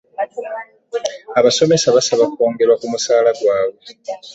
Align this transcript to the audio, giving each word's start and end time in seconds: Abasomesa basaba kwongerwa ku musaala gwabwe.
Abasomesa 1.39 1.87
basaba 1.95 2.23
kwongerwa 2.33 2.75
ku 2.81 2.85
musaala 2.91 3.29
gwabwe. 3.39 3.83